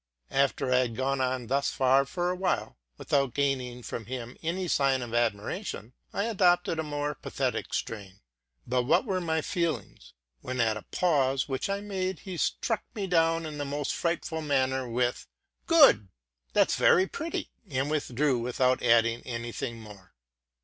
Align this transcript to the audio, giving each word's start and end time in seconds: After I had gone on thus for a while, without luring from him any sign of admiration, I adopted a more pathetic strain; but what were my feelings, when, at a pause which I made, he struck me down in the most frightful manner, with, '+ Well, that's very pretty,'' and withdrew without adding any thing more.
After 0.31 0.73
I 0.73 0.77
had 0.79 0.95
gone 0.95 1.21
on 1.21 1.45
thus 1.45 1.69
for 1.69 2.31
a 2.31 2.35
while, 2.35 2.79
without 2.97 3.37
luring 3.37 3.83
from 3.83 4.07
him 4.07 4.35
any 4.41 4.67
sign 4.67 5.03
of 5.03 5.13
admiration, 5.13 5.93
I 6.11 6.23
adopted 6.23 6.79
a 6.79 6.83
more 6.83 7.13
pathetic 7.13 7.71
strain; 7.71 8.19
but 8.65 8.81
what 8.81 9.05
were 9.05 9.21
my 9.21 9.41
feelings, 9.41 10.13
when, 10.39 10.59
at 10.59 10.75
a 10.75 10.81
pause 10.89 11.47
which 11.47 11.69
I 11.69 11.81
made, 11.81 12.21
he 12.21 12.35
struck 12.37 12.81
me 12.95 13.05
down 13.05 13.45
in 13.45 13.59
the 13.59 13.63
most 13.63 13.93
frightful 13.93 14.41
manner, 14.41 14.89
with, 14.89 15.27
'+ 15.47 15.69
Well, 15.69 16.07
that's 16.53 16.73
very 16.77 17.05
pretty,'' 17.05 17.51
and 17.69 17.91
withdrew 17.91 18.39
without 18.39 18.81
adding 18.81 19.21
any 19.23 19.51
thing 19.51 19.79
more. 19.79 20.15